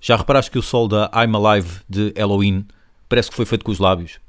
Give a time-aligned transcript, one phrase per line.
[0.00, 2.66] Já reparaste que o sol da I'm Alive de Halloween
[3.08, 4.20] parece que foi feito com os lábios?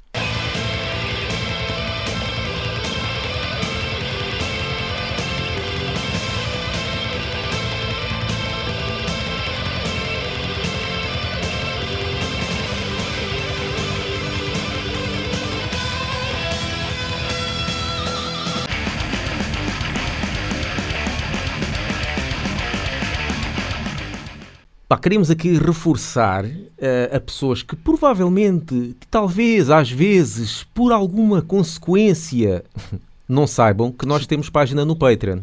[25.00, 32.64] Queremos aqui reforçar uh, a pessoas que provavelmente, que talvez, às vezes, por alguma consequência,
[33.28, 35.40] não saibam que nós temos página no Patreon.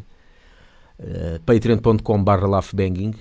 [1.00, 3.14] Uh, patreon.com.br laughbanging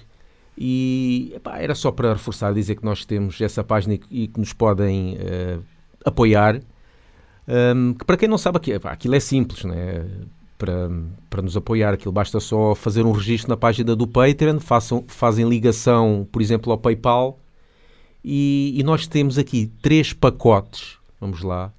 [0.57, 4.53] e epá, era só para reforçar, dizer que nós temos essa página e, que nos
[4.53, 5.63] podem uh,
[6.05, 6.61] apoiar.
[7.47, 10.07] Um, que para quem não sabe, aqui, aquilo é simples, né?
[10.59, 10.91] Para,
[11.29, 11.95] para nos apoiar.
[11.95, 16.73] Aquilo basta só fazer um registro na página do Patreon, façam, fazem ligação, por exemplo,
[16.73, 17.39] ao PayPal.
[18.25, 21.73] E, e nós temos aqui três pacotes, vamos lá,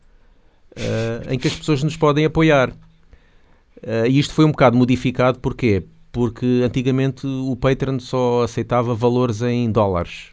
[0.71, 2.69] uh, em que as pessoas nos podem apoiar.
[2.69, 5.83] Uh, e isto foi um bocado modificado, porquê?
[6.11, 10.29] Porque antigamente o Patreon só aceitava valores em dólares.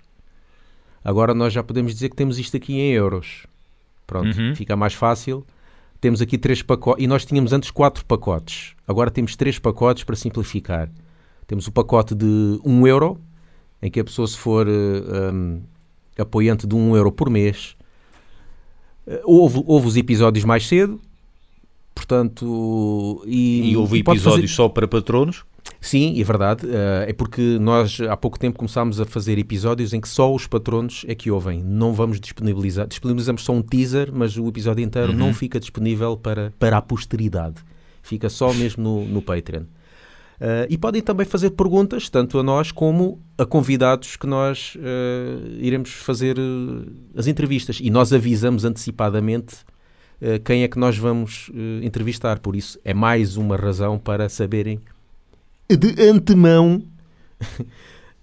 [1.05, 3.47] Agora nós já podemos dizer que temos isto aqui em euros.
[4.07, 4.55] Pronto, uhum.
[4.55, 5.45] fica mais fácil.
[6.05, 8.75] Temos aqui três pacotes, e nós tínhamos antes quatro pacotes.
[8.87, 10.91] Agora temos três pacotes para simplificar.
[11.47, 13.19] Temos o pacote de 1 um euro,
[13.81, 15.63] em que a pessoa se for um,
[16.19, 17.75] apoiante de 1 um euro por mês,
[19.25, 21.01] ouve, ouve os episódios mais cedo,
[21.95, 23.25] portanto...
[23.27, 24.49] E, e houve episódios fazer...
[24.49, 25.43] só para patronos?
[25.85, 26.67] Sim, é verdade.
[26.67, 30.47] Uh, é porque nós há pouco tempo começámos a fazer episódios em que só os
[30.47, 31.63] patronos é que ouvem.
[31.63, 32.87] Não vamos disponibilizar.
[32.87, 35.19] Disponibilizamos só um teaser, mas o episódio inteiro uhum.
[35.19, 37.57] não fica disponível para, para a posteridade.
[38.03, 39.63] Fica só mesmo no, no Patreon.
[39.63, 45.49] Uh, e podem também fazer perguntas, tanto a nós como a convidados que nós uh,
[45.59, 46.37] iremos fazer
[47.15, 47.79] as entrevistas.
[47.81, 49.57] E nós avisamos antecipadamente
[50.45, 51.51] quem é que nós vamos
[51.83, 52.39] entrevistar.
[52.39, 54.81] Por isso, é mais uma razão para saberem
[55.69, 56.83] de antemão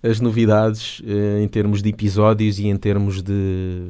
[0.04, 3.90] as novidades uh, em termos de episódios e em termos de.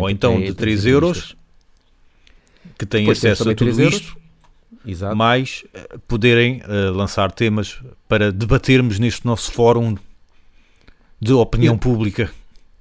[0.00, 1.36] Ou então de 3 euros
[2.78, 4.16] que têm Depois acesso a tudo isto,
[4.86, 5.16] Exato.
[5.16, 9.96] mais uh, poderem uh, lançar temas para debatermos neste nosso fórum
[11.20, 12.30] de opinião pública.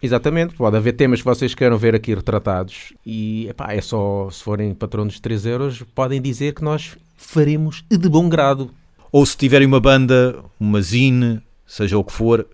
[0.01, 4.41] Exatamente, pode haver temas que vocês queiram ver aqui retratados e epá, é só se
[4.41, 8.72] forem patronos de 3 euros, podem dizer que nós faremos de bom grado
[9.11, 12.47] ou se tiverem uma banda, uma zine, seja o que for,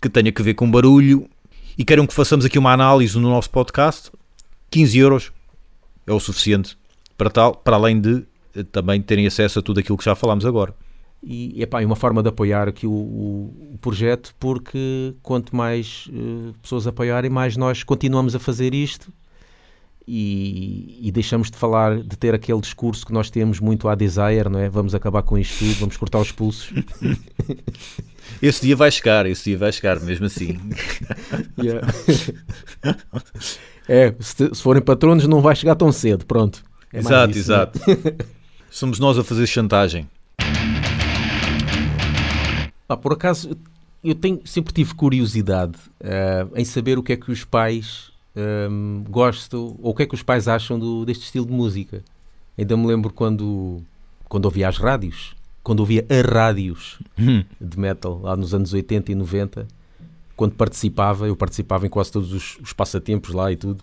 [0.00, 1.28] que tenha que ver com barulho
[1.78, 4.10] e queiram que façamos aqui uma análise no nosso podcast,
[4.70, 5.32] 15 euros
[6.06, 6.76] é o suficiente
[7.16, 8.24] para tal, para além de
[8.54, 10.74] eh, também terem acesso a tudo aquilo que já falámos agora.
[11.22, 16.52] E epá, é uma forma de apoiar aqui o, o, projeto, porque quanto mais uh,
[16.62, 19.12] pessoas apoiarem, mais nós continuamos a fazer isto
[20.08, 24.48] e, e, deixamos de falar, de ter aquele discurso que nós temos muito à desire,
[24.48, 24.68] não é?
[24.68, 26.72] Vamos acabar com isto tudo, vamos cortar os pulsos.
[28.40, 30.58] Esse dia vai chegar, esse dia vai chegar, mesmo assim.
[31.58, 31.86] Yeah.
[33.88, 36.62] é, se, se, forem patronos não vai chegar tão cedo, pronto.
[36.92, 37.56] É exato, isso, né?
[37.56, 37.80] exato.
[38.70, 40.08] Somos nós a fazer chantagem.
[42.88, 43.56] Ah, por acaso,
[44.04, 49.02] eu tenho, sempre tive curiosidade uh, em saber o que é que os pais um,
[49.08, 52.04] gosto, ou o que é que os pais acham do, deste estilo de música.
[52.56, 53.82] Ainda me lembro quando,
[54.28, 57.42] quando ouvia as rádios, quando ouvia a rádios hum.
[57.60, 59.66] de metal, lá nos anos 80 e 90,
[60.36, 63.82] quando participava, eu participava em quase todos os, os passatempos lá e tudo.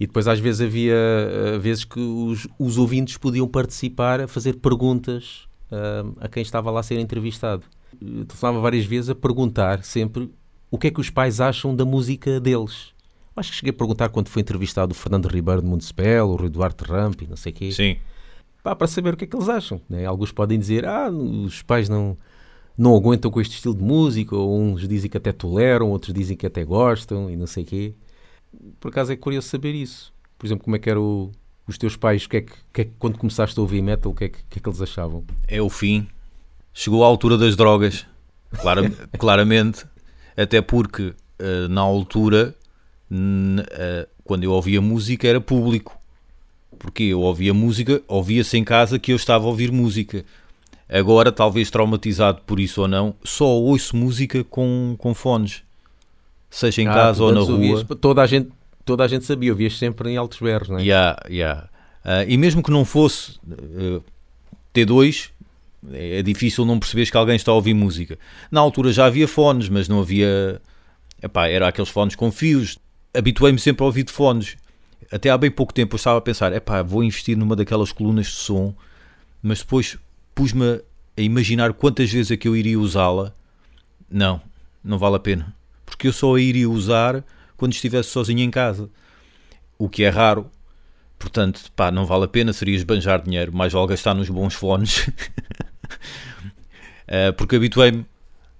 [0.00, 4.54] E depois às vezes havia uh, vezes que os, os ouvintes podiam participar a fazer
[4.54, 7.62] perguntas uh, a quem estava lá a ser entrevistado.
[8.00, 10.30] Eu telefonava várias vezes a perguntar sempre
[10.70, 12.92] o que é que os pais acham da música deles.
[13.34, 16.50] Acho que cheguei a perguntar quando foi entrevistado o Fernando Ribeiro de Municipal, o Rui
[16.50, 17.72] Duarte Ramp e não sei o quê.
[17.72, 17.96] Sim.
[18.62, 19.80] Pá, para saber o que é que eles acham.
[19.88, 20.04] Né?
[20.04, 22.16] Alguns podem dizer, ah, os pais não,
[22.76, 26.36] não aguentam com este estilo de música, ou uns dizem que até toleram, outros dizem
[26.36, 27.94] que até gostam e não sei o quê.
[28.78, 30.12] Por acaso é curioso saber isso.
[30.38, 31.32] Por exemplo, como é que eram
[31.66, 34.14] os teus pais, que é que, que é que, quando começaste a ouvir metal, o
[34.14, 35.24] que, é que, que, é que eles achavam?
[35.48, 36.06] É o fim.
[36.72, 38.06] Chegou à altura das drogas.
[38.60, 39.86] Clara, claramente.
[40.36, 42.54] Até porque, uh, na altura,
[44.24, 45.98] quando eu ouvia música era público.
[46.78, 50.24] Porque eu ouvia música, ouvia-se em casa que eu estava a ouvir música.
[50.88, 55.62] Agora, talvez traumatizado por isso ou não, só ouço música com, com fones.
[56.50, 57.52] Seja em ah, casa ou na rua.
[57.52, 58.50] Ouvias, toda, a gente,
[58.84, 60.82] toda a gente sabia, ouvias sempre em altos berros, não é?
[60.82, 61.68] Yeah, yeah.
[62.04, 64.02] Uh, e mesmo que não fosse uh,
[64.74, 65.30] T2,
[65.92, 68.18] é difícil não perceberes que alguém está a ouvir música.
[68.50, 70.60] Na altura já havia fones, mas não havia
[71.22, 72.78] epá, era aqueles fones com fios.
[73.14, 74.56] Habituei-me sempre a ouvir de fones.
[75.10, 78.26] Até há bem pouco tempo eu estava a pensar, epá, vou investir numa daquelas colunas
[78.26, 78.74] de som,
[79.42, 79.98] mas depois
[80.34, 80.80] pus-me
[81.16, 83.34] a imaginar quantas vezes é que eu iria usá-la.
[84.10, 84.40] Não,
[84.82, 85.54] não vale a pena.
[85.84, 87.22] Porque eu só a iria usar
[87.56, 88.88] quando estivesse sozinho em casa.
[89.78, 90.50] O que é raro.
[91.18, 93.54] Portanto, pá, não vale a pena, seria esbanjar dinheiro.
[93.54, 95.06] Mais vale gastar nos bons fones.
[97.08, 98.06] uh, porque habituei-me.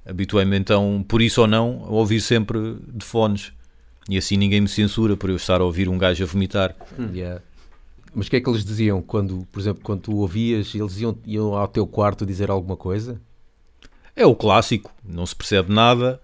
[0.05, 3.53] Habituei-me então, por isso ou não, a ouvir sempre de fones.
[4.09, 6.75] E assim ninguém me censura por eu estar a ouvir um gajo a vomitar.
[7.13, 7.41] Yeah.
[8.15, 11.17] Mas o que é que eles diziam quando, por exemplo, quando tu ouvias, eles iam,
[11.25, 13.21] iam ao teu quarto dizer alguma coisa?
[14.15, 16.21] É o clássico, não se percebe nada.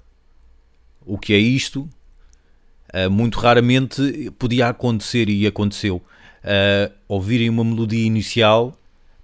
[1.06, 1.88] O que é isto?
[2.92, 5.96] Uh, muito raramente podia acontecer e aconteceu.
[6.44, 8.74] Uh, ouvirem uma melodia inicial,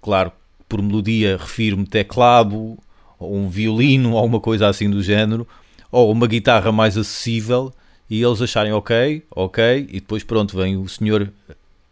[0.01, 0.31] claro,
[0.67, 2.77] por melodia refiro-me teclado,
[3.19, 5.47] ou um violino, ou uma coisa assim do género,
[5.91, 7.71] ou uma guitarra mais acessível,
[8.09, 11.31] e eles acharem ok, ok, e depois pronto, vem o senhor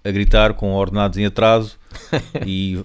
[0.04, 1.78] a gritar com ordenados em atraso
[2.46, 2.84] e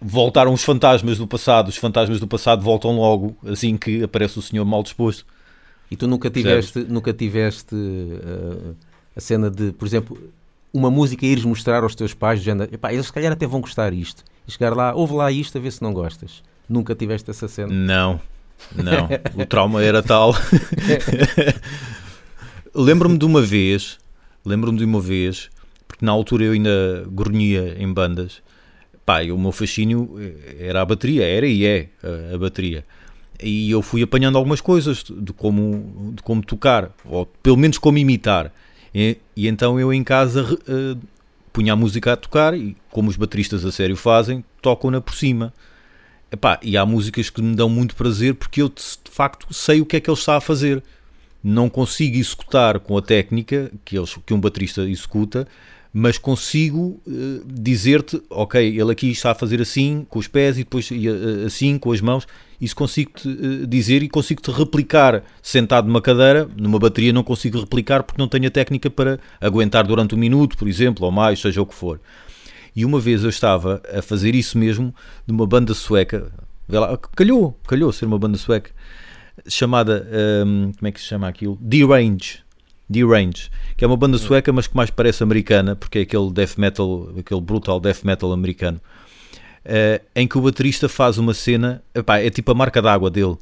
[0.00, 1.68] voltaram os fantasmas do passado.
[1.68, 5.26] Os fantasmas do passado voltam logo assim que aparece o senhor mal disposto.
[5.90, 8.74] E tu nunca tiveste, nunca tiveste uh,
[9.14, 10.18] a cena de, por exemplo,
[10.72, 13.92] uma música ires mostrar aos teus pais, género, epá, eles se calhar até vão gostar
[13.92, 14.24] isto.
[14.46, 16.42] E chegar lá, ouve lá isto a ver se não gostas.
[16.68, 17.72] Nunca tiveste essa cena?
[17.72, 18.20] Não,
[18.74, 19.08] não.
[19.40, 20.34] o trauma era tal.
[22.76, 23.98] lembro-me de uma vez,
[24.44, 25.50] lembro-me de uma vez
[25.86, 28.42] porque na altura eu ainda grunhia em bandas.
[29.04, 30.16] Pá, o meu fascínio
[30.58, 32.84] era a bateria, era e é a, a bateria.
[33.42, 37.98] E eu fui apanhando algumas coisas de como, de como tocar, ou pelo menos como
[37.98, 38.52] imitar.
[38.94, 40.98] E, e então eu em casa uh,
[41.52, 45.52] punha a música a tocar e, como os bateristas a sério fazem, tocam-na por cima.
[46.30, 49.86] Epá, e há músicas que me dão muito prazer porque eu de facto sei o
[49.86, 50.82] que é que ele está a fazer.
[51.48, 55.46] Não consigo executar com a técnica que, eles, que um baterista executa,
[55.92, 60.64] mas consigo uh, dizer-te, ok, ele aqui está a fazer assim com os pés e
[60.64, 62.26] depois uh, assim com as mãos.
[62.60, 66.48] Isso consigo-te uh, dizer e consigo-te replicar sentado numa cadeira.
[66.56, 70.58] Numa bateria não consigo replicar porque não tenho a técnica para aguentar durante um minuto,
[70.58, 72.00] por exemplo, ou mais, seja o que for.
[72.74, 74.92] E uma vez eu estava a fazer isso mesmo
[75.24, 76.28] de uma banda sueca,
[77.14, 78.72] calhou, calhou ser uma banda sueca,
[79.48, 80.06] chamada,
[80.46, 81.58] um, como é que se chama aquilo?
[81.60, 82.46] D-Range
[82.88, 86.56] D-Range, que é uma banda sueca, mas que mais parece americana, porque é aquele death
[86.56, 88.80] metal, aquele brutal death metal americano,
[89.64, 93.36] uh, em que o baterista faz uma cena, epá, é tipo a marca d'água dele,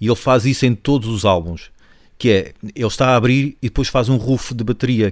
[0.00, 1.70] e ele faz isso em todos os álbuns,
[2.18, 5.10] que é, ele está a abrir e depois faz um riff de bateria.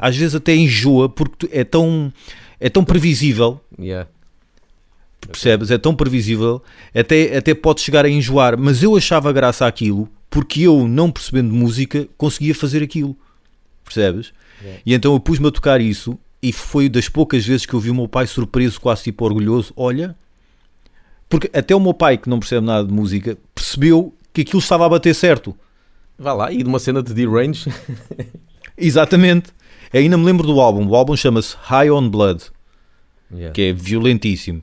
[0.00, 2.12] Às vezes até enjoa porque é tão,
[2.58, 4.08] é tão previsível yeah
[5.28, 5.70] percebes?
[5.70, 6.62] É tão previsível,
[6.94, 11.52] até, até pode chegar a enjoar, mas eu achava graça àquilo porque eu, não percebendo
[11.52, 13.16] música, conseguia fazer aquilo,
[13.84, 14.32] percebes?
[14.62, 14.82] Yeah.
[14.86, 17.90] E então eu pus-me a tocar isso e foi das poucas vezes que eu vi
[17.90, 19.72] o meu pai surpreso, quase tipo orgulhoso.
[19.76, 20.16] Olha,
[21.28, 24.86] porque até o meu pai, que não percebe nada de música, percebeu que aquilo estava
[24.86, 25.54] a bater certo.
[26.16, 27.68] Vá lá, e de uma cena de D-Range.
[28.78, 29.50] Exatamente.
[29.92, 30.86] Ainda me lembro do álbum.
[30.86, 32.44] O álbum chama-se High on Blood,
[33.32, 33.52] yeah.
[33.52, 34.62] que é violentíssimo.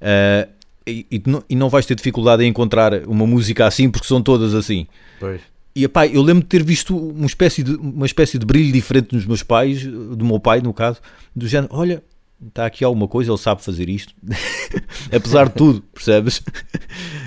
[0.00, 0.50] Uh,
[0.86, 4.22] e, e, não, e, não vais ter dificuldade em encontrar uma música assim porque são
[4.22, 4.86] todas assim.
[5.18, 5.40] Pois.
[5.74, 9.14] E epá, eu lembro de ter visto uma espécie de, uma espécie de brilho diferente
[9.14, 11.00] nos meus pais, do meu pai no caso,
[11.34, 12.02] do género, olha,
[12.46, 14.14] está aqui alguma coisa, ele sabe fazer isto,
[15.12, 16.42] apesar de tudo, percebes?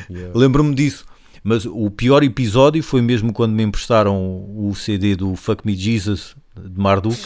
[0.09, 0.31] Yeah.
[0.33, 1.05] Lembro-me disso.
[1.43, 4.15] Mas o pior episódio foi mesmo quando me emprestaram
[4.55, 7.17] o CD do Fuck Me Jesus de Marduk.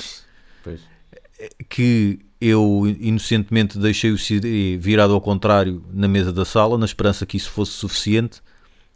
[1.69, 7.25] Que eu inocentemente deixei o CD virado ao contrário na mesa da sala, na esperança
[7.25, 8.41] que isso fosse suficiente,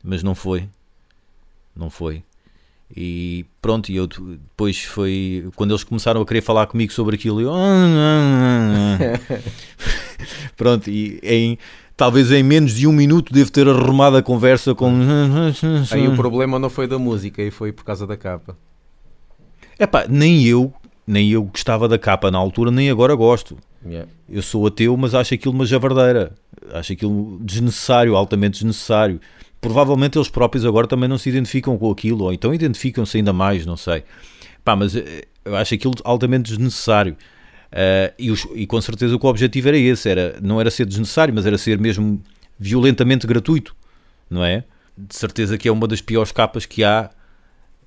[0.03, 0.67] mas não foi.
[1.75, 2.23] Não foi.
[2.95, 7.41] E pronto, e eu depois foi quando eles começaram a querer falar comigo sobre aquilo,
[7.41, 7.51] eu
[10.55, 11.57] pronto, e em
[11.97, 14.91] talvez em menos de um minuto devo ter arrumado a conversa com.
[15.91, 18.55] Aí o problema não foi da música, e foi por causa da capa.
[19.79, 20.71] É pá, nem eu
[21.07, 23.57] nem eu gostava da capa na altura, nem agora gosto.
[23.85, 24.09] Yeah.
[24.27, 26.33] Eu sou ateu, mas acho aquilo uma javardeira.
[26.73, 29.19] Acho aquilo desnecessário, altamente desnecessário.
[29.61, 33.65] Provavelmente eles próprios agora também não se identificam com aquilo, ou então identificam-se ainda mais,
[33.65, 34.03] não sei.
[34.63, 37.15] Pá, mas eh, eu acho aquilo altamente desnecessário.
[37.71, 40.85] Uh, e, os, e, com certeza que o objetivo era esse, era, não era ser
[40.85, 42.21] desnecessário, mas era ser mesmo
[42.57, 43.75] violentamente gratuito,
[44.29, 44.63] não é?
[44.97, 47.09] De certeza que é uma das piores capas que há,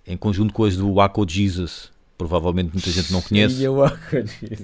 [0.06, 3.62] em conjunto com as do Waco Jesus, provavelmente muita gente não conhece.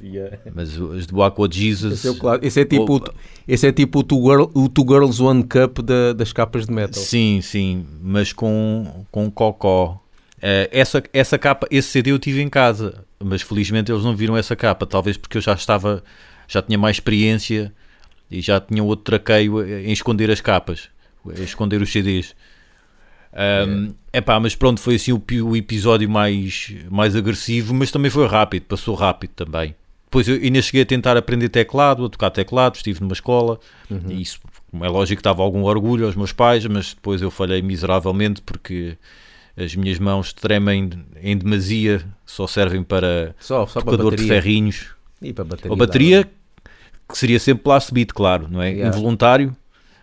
[0.02, 0.36] yeah.
[0.54, 2.04] Mas as do Aqua Jesus.
[2.04, 3.04] Esse é, esse é tipo, o,
[3.48, 6.72] esse é tipo o, two Girl- o Two Girls One Cup da- das capas de
[6.72, 7.00] metal.
[7.02, 10.00] Sim, sim, mas com, com cocó.
[10.42, 14.36] Eh, essa, essa capa, esse CD eu tive em casa, mas felizmente eles não viram
[14.36, 16.02] essa capa, talvez porque eu já estava,
[16.46, 17.72] já tinha mais experiência
[18.30, 20.88] e já tinha outro traqueio em esconder as capas,
[21.38, 22.34] esconder os CDs.
[23.34, 28.26] Um, epá, mas pronto, foi assim o, o episódio mais, mais agressivo, mas também foi
[28.26, 29.74] rápido, passou rápido também.
[30.04, 33.58] Depois eu ainda cheguei a tentar aprender teclado, a tocar teclado, estive numa escola,
[34.08, 34.38] e isso,
[34.70, 38.40] como é lógico, que dava algum orgulho aos meus pais, mas depois eu falhei miseravelmente
[38.40, 38.96] porque
[39.56, 44.42] as minhas mãos tremem em demasia, só servem para Só, só para tocador de bateria.
[44.42, 44.86] ferrinhos.
[45.20, 45.70] E para bateria.
[45.70, 46.30] Ou bateria,
[47.08, 48.70] que seria sempre blast beat, claro, não é?
[48.70, 48.96] Yeah.
[48.96, 49.56] Involuntário,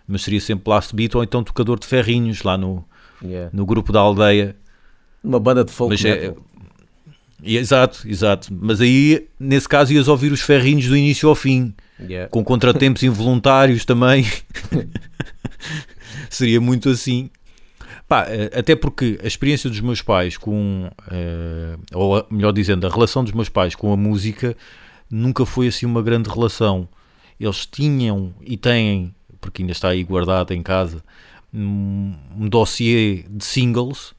[0.06, 2.84] mas seria sempre blast beat ou então tocador de ferrinhos lá no.
[3.24, 3.50] Yeah.
[3.52, 4.56] no grupo da aldeia.
[5.22, 6.36] Uma banda de folk Mas é- metal.
[7.44, 8.48] E- Exato, exato.
[8.52, 12.28] Mas aí, nesse caso, ias ouvir os ferrinhos do início ao fim, Yeah.
[12.30, 14.24] com contratempos involuntários também.
[16.30, 17.30] Seria muito assim.
[18.08, 22.90] Pá, eh, até porque a experiência dos meus pais com, eh, ou melhor dizendo, a
[22.90, 24.56] relação dos meus pais com a música
[25.10, 26.88] nunca foi assim uma grande relação.
[27.40, 31.02] Eles tinham e têm, porque ainda está aí guardado em casa,
[31.54, 34.14] um, um dossiê de singles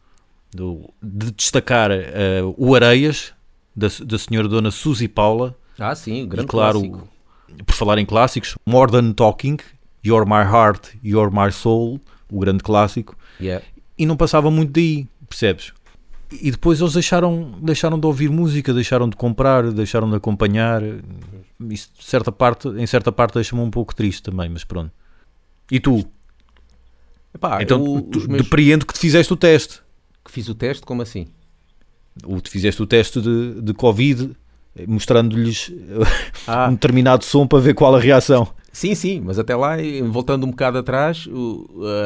[0.51, 3.33] do- de destacar eh, o Areias,
[3.75, 7.09] da, da senhora Dona Suzy Paula, Ah, sim, grande e claro, clássico.
[7.65, 9.57] por falar em clássicos, More Than Talking,
[10.05, 11.99] You're My Heart, You're My Soul,
[12.31, 13.65] o grande clássico, Yeah.
[13.97, 15.73] e não passava muito daí, percebes?
[16.31, 20.81] E depois eles deixaram, deixaram de ouvir música, deixaram de comprar, deixaram de acompanhar.
[21.69, 24.91] Isso, de certa parte, em certa parte, deixa-me um pouco triste também, mas pronto.
[25.71, 26.03] E tu?
[27.33, 29.81] Epá, então, eu, tu, meus- depreendo que te fizeste o teste.
[30.23, 31.27] que fiz o teste, como assim?
[32.25, 34.31] O, te fizeste o teste de, de Covid,
[34.87, 35.71] mostrando-lhes
[36.47, 38.47] Ah, um determinado som para ver qual a reação.
[38.71, 39.75] Sim, sim, mas até lá,
[40.09, 41.27] voltando um bocado atrás,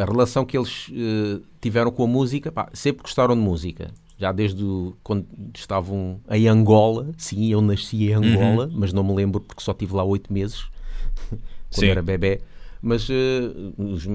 [0.01, 3.89] a relação que eles eh, tiveram com a música, pá, sempre gostaram de música.
[4.19, 4.65] Já desde
[5.03, 9.74] quando estavam em Angola, sim, eu nasci em Angola, mas não me lembro porque só
[9.74, 10.65] tive lá oito meses,
[11.29, 11.88] quando Sim.
[11.89, 12.41] era bebê.
[12.81, 14.07] Mas eh, os,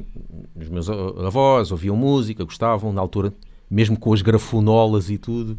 [0.55, 3.33] os meus avós ouviam música, gostavam, na altura,
[3.71, 5.57] mesmo com as grafonolas e tudo,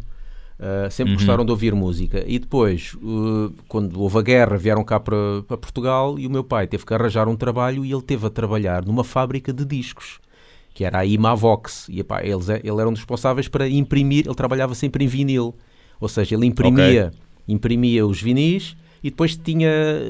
[0.60, 2.24] Uh, sempre gostaram de ouvir música.
[2.26, 6.44] E depois, uh, quando houve a guerra, vieram cá para, para Portugal e o meu
[6.44, 10.20] pai teve que arranjar um trabalho e ele teve a trabalhar numa fábrica de discos,
[10.74, 11.90] que era a Imavox.
[11.90, 15.56] E epá, eles, ele era um dos responsáveis para imprimir, ele trabalhava sempre em vinil.
[16.00, 17.12] Ou seja, ele imprimia,
[17.48, 19.70] imprimia os vinis e depois tinha,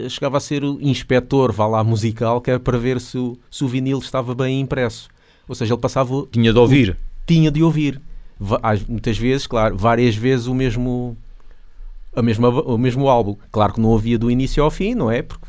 [0.10, 3.64] chegava a ser o inspetor, vá lá, musical, que era para ver se o, se
[3.64, 5.10] o vinil estava bem impresso.
[5.48, 6.98] Ou seja, ele passava o- Tinha de ouvir.
[7.26, 8.00] tinha de ouvir.
[8.88, 11.18] Muitas vezes, claro, várias vezes o mesmo,
[12.16, 13.36] a mesma, o mesmo álbum.
[13.52, 15.22] Claro que não havia do início ao fim, não é?
[15.22, 15.46] Porque,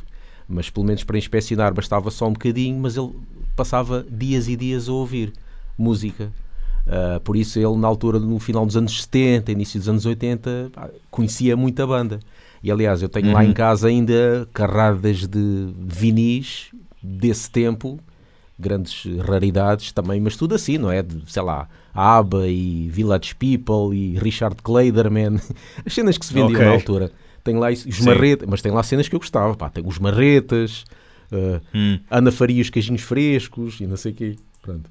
[0.49, 3.11] mas pelo menos para inspecionar bastava só um bocadinho, mas ele
[3.57, 5.33] passava dias e dias a ouvir
[5.77, 6.33] música.
[6.87, 10.71] Ah, por isso ele, na altura, no final dos anos 70, início dos anos 80,
[10.73, 12.21] pá, conhecia muito a banda.
[12.65, 13.51] E aliás, eu tenho lá Uhum.
[13.51, 16.71] em casa ainda carradas de vinis
[17.03, 18.01] desse tempo,
[18.59, 21.03] grandes raridades também, mas tudo assim, não é?
[21.03, 25.37] De, sei lá, ABBA e Village People e Richard Kleiderman,
[25.85, 26.65] as cenas que se vendiam Ok.
[26.65, 27.13] na altura.
[27.45, 30.85] Tem lá os marretas, mas tem lá cenas que eu gostava, pá, tem os marretas,
[31.31, 31.99] ah, Hum.
[32.11, 34.37] Ana Faria os queijinhos frescos e não sei o quê.
[34.63, 34.89] Pronto.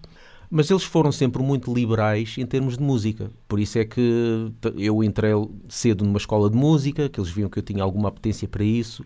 [0.56, 3.32] Mas eles foram sempre muito liberais em termos de música.
[3.48, 5.32] Por isso é que eu entrei
[5.68, 9.04] cedo numa escola de música, que eles viam que eu tinha alguma apetência para isso.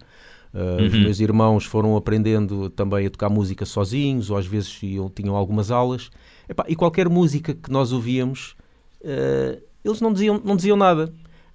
[0.54, 1.04] Uh, Os Uhum.
[1.04, 5.72] meus irmãos foram aprendendo também a tocar música sozinhos, ou às vezes iam, tinham algumas
[5.72, 6.10] aulas.
[6.50, 8.54] Epá, e qualquer música que nós ouvíamos,
[9.02, 11.14] uh, eles não diziam, não diziam nada.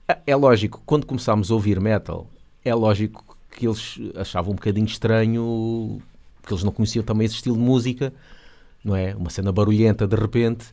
[0.09, 2.27] Ah, É lógico, quando começámos a ouvir metal,
[2.65, 6.01] é lógico que eles achavam um bocadinho estranho,
[6.47, 8.11] que eles não conheciam também esse estilo de música,
[8.85, 9.15] não é?
[9.15, 10.67] Uma cena barulhenta de repente.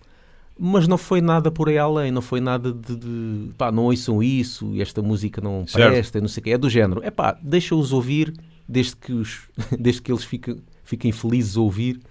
[0.62, 4.22] Mas não foi nada por aí além, não foi nada de, de pá, não ouçam
[4.22, 5.89] isso, esta música não Certo.
[5.89, 6.50] presta, não sei o quê.
[6.51, 8.34] É do género, é pá, deixa-os ouvir,
[8.68, 9.39] desde que, os,
[9.80, 12.01] desde que eles fiquem, fiquem felizes a ouvir.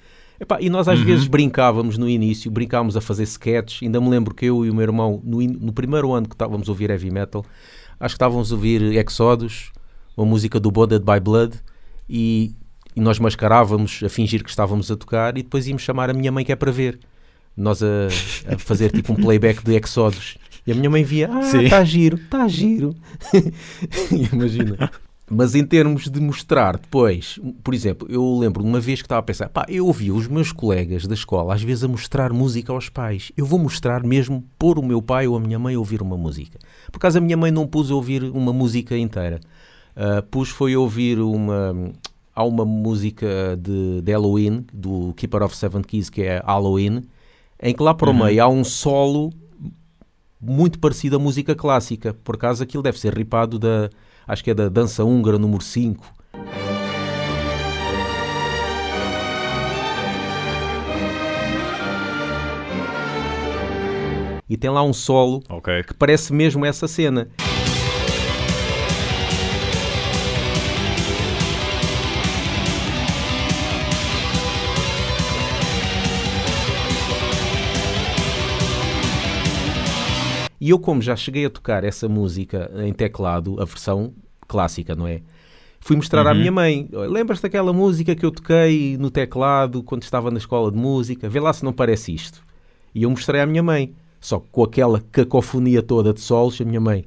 [0.40, 1.04] Epá, e nós às Uhum.
[1.04, 3.82] vezes brincávamos no início, brincávamos a fazer sketches.
[3.82, 6.68] Ainda me lembro que eu e o meu irmão, no, no primeiro ano que estávamos
[6.68, 7.44] a ouvir heavy metal,
[8.00, 9.72] acho que estávamos a ouvir Exodus,
[10.16, 11.56] uma música do Bonded by Blood,
[12.08, 12.54] e,
[12.98, 16.32] e nós mascarávamos a fingir que estávamos a tocar e depois íamos chamar a minha
[16.32, 16.98] mãe que é para ver.
[17.56, 18.08] Nós a,
[18.52, 20.36] a fazer tipo um playback de Exodus.
[20.66, 22.96] E a minha mãe via, ah, está giro, está giro.
[24.32, 24.90] Imagina.
[25.30, 29.22] Mas em termos de mostrar depois, por exemplo, eu lembro uma vez que estava a
[29.22, 32.88] pensar, pá, eu ouvi os meus colegas da escola às vezes a mostrar música aos
[32.88, 33.30] pais.
[33.36, 36.16] Eu vou mostrar mesmo pôr o meu pai ou a minha mãe a ouvir uma
[36.16, 36.58] música.
[36.90, 39.38] Por acaso a minha mãe não pôs a ouvir uma música inteira.
[39.98, 41.92] Uh, pus foi ouvir uma.
[42.38, 47.02] Há uma música de, de Halloween, do Keeper of Seven Keys, que é Halloween,
[47.60, 48.26] em que lá para o uhum.
[48.26, 49.32] meio há um solo
[50.40, 52.14] muito parecido à música clássica.
[52.22, 53.90] Por acaso aquilo deve ser ripado da
[54.24, 56.14] acho que é da dança húngara número 5.
[64.48, 65.82] E tem lá um solo okay.
[65.82, 67.26] que parece mesmo essa cena.
[80.68, 84.12] E eu, como já cheguei a tocar essa música em teclado, a versão
[84.46, 85.22] clássica, não é?
[85.80, 86.30] Fui mostrar uhum.
[86.30, 86.86] à minha mãe.
[86.92, 91.26] Lembras-te daquela música que eu toquei no teclado quando estava na escola de música?
[91.26, 92.42] Vê lá se não parece isto.
[92.94, 93.94] E eu mostrei à minha mãe.
[94.20, 97.06] Só que com aquela cacofonia toda de solos, a minha mãe.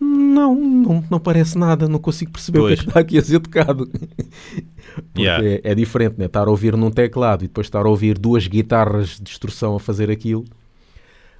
[0.00, 2.72] Não, não, não parece nada, não consigo perceber pois.
[2.72, 3.90] o que, é que está aqui a ser tocado.
[5.12, 5.46] Porque yeah.
[5.46, 6.24] é, é, diferente, né?
[6.24, 9.80] Estar a ouvir num teclado e depois estar a ouvir duas guitarras de distorção a
[9.80, 10.46] fazer aquilo.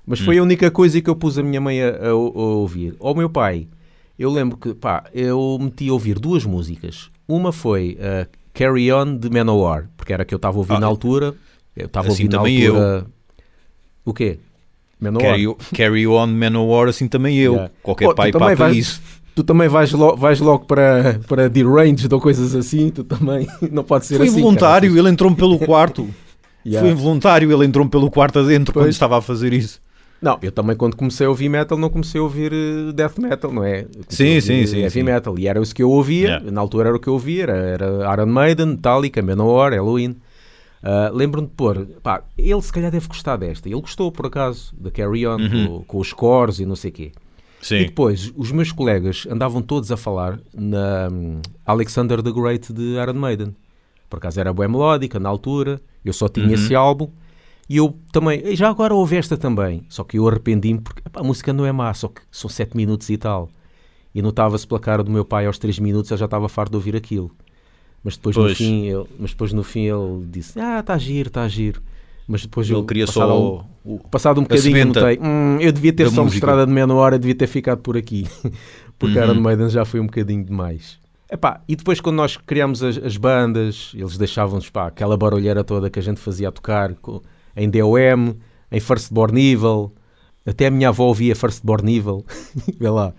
[0.07, 0.41] Mas foi hum.
[0.41, 2.95] a única coisa que eu pus a minha mãe a, a, a ouvir.
[3.01, 3.67] Ao meu pai,
[4.19, 7.11] eu lembro que, pá, eu meti a ouvir duas músicas.
[7.27, 10.75] Uma foi uh, Carry On de Manowar, porque era a que eu estava a ouvir
[10.75, 11.35] ah, na altura.
[11.77, 12.99] Eu estava assim a ouvir na altura.
[12.99, 13.07] Eu.
[14.05, 14.39] O quê?
[15.01, 15.33] Manowar.
[15.33, 17.55] Carry, carry On Manowar, assim também eu.
[17.55, 17.73] Yeah.
[17.83, 19.03] Qualquer oh, pai papa vais, isso.
[19.35, 23.85] Tu também vais, lo, vais logo para, para Deranged ou coisas assim, tu também não
[23.85, 24.33] pode ser Foi assim.
[24.33, 25.01] Foi involuntário, cara.
[25.01, 26.09] ele entrou-me pelo quarto.
[26.65, 26.81] yeah.
[26.81, 28.85] Foi involuntário, ele entrou-me pelo quarto adentro pois.
[28.85, 29.79] quando estava a fazer isso.
[30.21, 33.53] Não, eu também quando comecei a ouvir metal não comecei a ouvir eh, death metal,
[33.53, 33.87] não é?
[34.09, 34.79] Sim, sim, sim.
[34.79, 35.03] Heavy sim.
[35.03, 35.39] metal.
[35.39, 36.51] E era isso que eu ouvia, yeah.
[36.51, 40.17] na altura era o que eu ouvia, era, era Iron Maiden, Metallica, Manowar, Halloween.
[40.83, 43.69] Uh, Lembro-me de pôr, pá, ele se calhar deve gostar desta.
[43.69, 45.67] Ele gostou, por acaso, da Carry On, uhum.
[45.67, 47.13] com, com, os cores e não sei o quê.
[47.61, 47.77] Sim.
[47.77, 52.95] E depois, os meus colegas andavam todos a falar na um, Alexander the Great de
[52.95, 53.57] Iron Maiden.
[54.09, 56.55] Por acaso era boa melódica na altura, eu só tinha uhum.
[56.55, 57.11] esse álbum.
[57.69, 61.25] E eu também, já agora ouvi esta também, só que eu arrependi-me porque epá, a
[61.25, 63.49] música não é má, só que são 7 minutos e tal.
[64.15, 66.77] E notava-se pela cara do meu pai aos 3 minutos, eu já estava farto de
[66.77, 67.31] ouvir aquilo.
[68.05, 71.49] Mas depois, no fim, ele, mas depois no fim ele disse: Ah, está giro, está
[71.49, 71.83] giro.
[72.29, 75.93] Mas depois ele eu, queria só um, o, passado um bocadinho, notei: hum, Eu devia
[75.93, 76.47] ter só música.
[76.47, 78.27] mostrado a de menor hora, devia ter ficado por aqui.
[78.99, 79.25] porque uhum.
[79.25, 80.99] Iron Maiden já foi um bocadinho demais.
[81.31, 85.99] Epá, e depois quando nós criámos as, as bandas, eles deixavam-nos aquela barulheira toda que
[85.99, 86.95] a gente fazia a tocar.
[86.95, 87.21] Com,
[87.57, 88.35] em DOM,
[88.71, 89.93] em Firstborn Evil.
[90.45, 92.25] Até a minha avó ouvia Firstborn Evil.
[92.79, 93.15] Vê lá.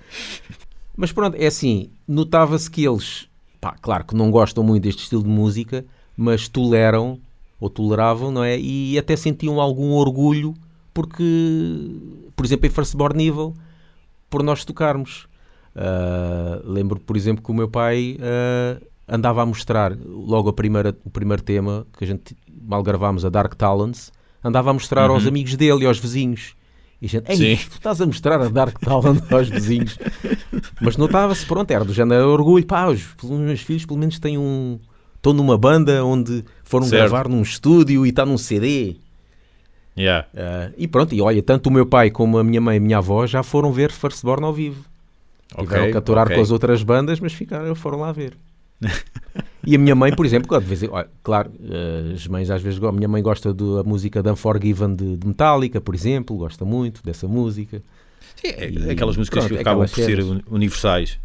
[0.96, 3.28] Mas pronto, é assim, notava-se que eles,
[3.60, 7.20] pá, claro que não gostam muito deste estilo de música, mas toleram,
[7.60, 8.58] ou toleravam, não é?
[8.58, 10.54] E até sentiam algum orgulho
[10.94, 11.92] porque,
[12.36, 13.54] por exemplo, em Firstborn Evil,
[14.30, 15.28] por nós tocarmos.
[15.76, 20.98] Uh, lembro, por exemplo, que o meu pai uh, andava a mostrar logo a primeira,
[21.06, 22.36] o primeiro tema que a gente
[22.68, 24.12] mal gravámos, a Dark Talents,
[24.48, 25.16] andava a mostrar uhum.
[25.16, 26.56] aos amigos dele e aos vizinhos.
[27.02, 30.00] E a gente, Ei, tu estás a mostrar a Dark Talent aos vizinhos.
[30.82, 32.66] Mas notava-se, pronto, era do género orgulho.
[32.66, 34.80] Pá, os, os meus filhos pelo menos têm um.
[35.16, 37.10] Estão numa banda onde foram certo.
[37.10, 38.96] gravar num estúdio e está num CD.
[39.98, 40.28] Yeah.
[40.34, 42.82] Uh, e pronto, e olha, tanto o meu pai como a minha mãe e a
[42.82, 44.86] minha avó já foram ver Firstborn ao vivo.
[45.54, 46.36] Okay, Tiveram que aturar okay.
[46.36, 48.38] com as outras bandas, mas ficaram, foram lá ver.
[49.70, 52.62] E a minha mãe, por exemplo, de vez em, olha, claro, eh, as mães às
[52.62, 56.64] vezes, a minha mãe gosta da música da Unforgiven de, de Metallica, por exemplo, gosta
[56.64, 57.84] muito dessa música.
[58.38, 61.20] Sim, é, e, aquelas músicas pronto, que acabam por ser universais.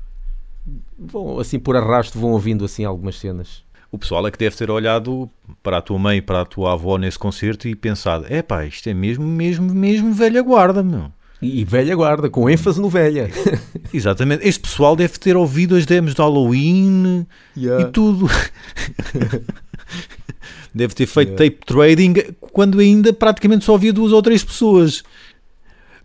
[0.98, 3.62] Vão, assim, por arrasto, vão ouvindo assim algumas cenas.
[3.92, 5.30] O pessoal é que deve ter olhado
[5.62, 8.66] para a tua mãe e para a tua avó nesse concerto e pensado: é pá,
[8.66, 11.12] isto é mesmo, mesmo, mesmo velha guarda, meu.
[11.42, 13.28] E velha guarda, com ênfase no velha.
[13.92, 14.46] Exatamente.
[14.46, 17.26] Este pessoal deve ter ouvido as demos de Halloween
[17.56, 17.82] yeah.
[17.82, 18.30] e tudo.
[20.72, 21.50] deve ter feito yeah.
[21.50, 25.02] tape trading quando ainda praticamente só havia duas ou três pessoas.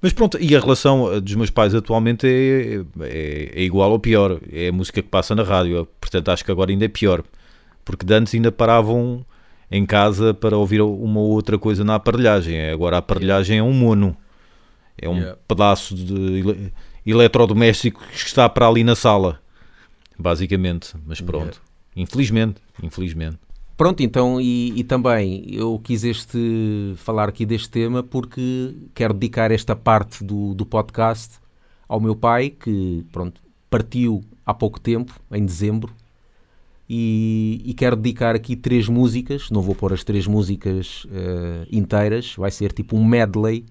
[0.01, 4.39] Mas pronto, e a relação dos meus pais atualmente é, é, é, igual ou pior.
[4.51, 5.87] É a música que passa na rádio.
[6.01, 7.23] Portanto, acho que agora ainda é pior.
[7.85, 9.23] Porque de antes ainda paravam
[9.69, 12.69] em casa para ouvir uma ou outra coisa na aparelhagem.
[12.69, 14.17] Agora a aparelhagem é um mono.
[14.97, 15.37] É um yeah.
[15.47, 16.71] pedaço de
[17.05, 19.39] eletrodoméstico que está para ali na sala,
[20.17, 20.93] basicamente.
[21.05, 21.61] Mas pronto, yeah.
[21.95, 23.37] infelizmente, infelizmente.
[23.77, 29.51] Pronto, então, e, e, também eu quis este, falar aqui deste tema porque quero dedicar
[29.51, 31.35] esta parte do, do podcast
[31.87, 35.93] ao meu pai, que, pronto, partiu há pouco tempo, em dezembro,
[36.89, 39.51] e, e quero dedicar aqui três músicas.
[39.51, 43.65] Não vou pôr as três músicas uh, inteiras, vai ser tipo um medley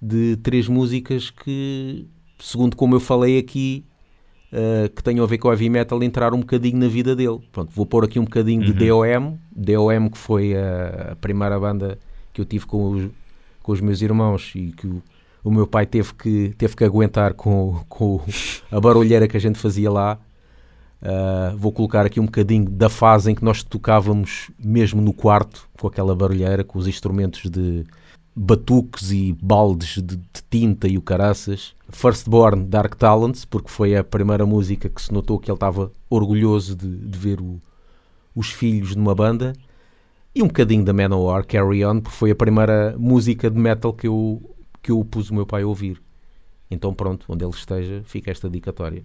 [0.00, 2.06] de três músicas que,
[2.38, 3.84] segundo como eu falei aqui,
[4.52, 7.40] uh, que tenham a ver com o heavy metal, entrar um bocadinho na vida dele.
[7.52, 8.72] Pronto, vou pôr aqui um bocadinho uhum.
[8.72, 11.98] de DOM, DOM que foi a, a, primeira banda
[12.32, 13.10] que eu tive com os,
[13.62, 15.02] com os meus irmãos e que o,
[15.44, 18.20] o meu pai teve que, teve que aguentar com, com
[18.70, 20.18] a barulheira que a gente fazia lá.
[21.02, 25.66] Uh, vou colocar aqui um bocadinho da fase em que nós tocávamos mesmo no quarto,
[25.78, 27.86] com aquela barulheira, com os instrumentos de
[28.34, 31.74] batuques e baldes de, de tinta e o caraças.
[31.88, 36.76] Firstborn Dark Talents, porque foi a primeira música que se notou que ele estava orgulhoso
[36.76, 37.60] de, de ver o,
[38.34, 39.52] os filhos numa banda.
[40.34, 44.06] E um bocadinho da Manowar, Carry On, porque foi a primeira música de metal que
[44.06, 44.40] eu,
[44.80, 46.00] que eu pus o meu pai a ouvir.
[46.70, 49.02] Então pronto, onde ele esteja, fica esta dedicatória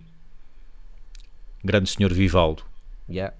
[1.66, 2.64] grande senhor Vivaldo.
[3.10, 3.36] Yeah.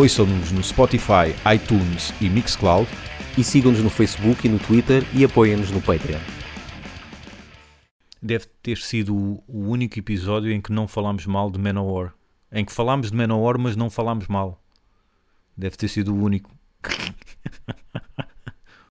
[0.00, 2.88] Ouçam-nos no Spotify, iTunes e Mixcloud.
[3.36, 6.18] E sigam-nos no Facebook e no Twitter e apoiem-nos no Patreon.
[8.22, 12.14] Deve ter sido o único episódio em que não falámos mal de Manowar.
[12.50, 14.64] Em que falámos de Manowar, mas não falámos mal.
[15.54, 16.50] Deve ter sido o único.